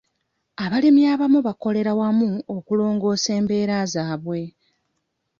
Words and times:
Abalimi 0.63 1.01
abamu 1.13 1.39
bakolera 1.47 1.91
wamu 1.99 2.31
okulongoosa 2.55 3.29
embeera 3.39 3.75
zaabwe. 3.93 4.41